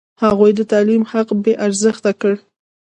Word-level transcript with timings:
هغوی 0.23 0.51
د 0.55 0.61
تعلیم 0.71 1.03
حق 1.11 1.29
بې 1.43 1.53
ارزښته 1.65 2.11
کړ. 2.21 2.33